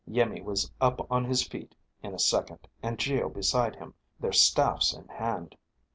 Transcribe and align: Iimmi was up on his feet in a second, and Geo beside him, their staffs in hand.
Iimmi 0.09 0.41
was 0.43 0.71
up 0.81 1.05
on 1.11 1.25
his 1.25 1.43
feet 1.47 1.75
in 2.01 2.15
a 2.15 2.17
second, 2.17 2.67
and 2.81 2.97
Geo 2.97 3.29
beside 3.29 3.75
him, 3.75 3.93
their 4.19 4.33
staffs 4.33 4.95
in 4.95 5.07
hand. 5.09 5.55